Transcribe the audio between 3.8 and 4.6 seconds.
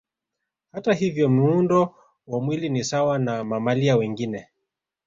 wengine